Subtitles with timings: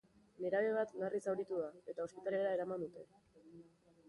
[0.43, 3.09] Nerabe bat larri zauritu da eta ospitalera eraman dute.